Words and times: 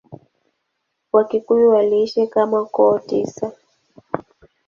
Wakikuyu 1.13 1.65
waliishi 1.73 2.23
kama 2.33 2.59
koo 2.75 2.97
tisa. 3.07 3.47